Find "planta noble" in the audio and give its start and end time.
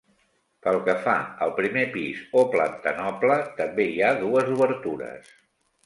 2.57-3.39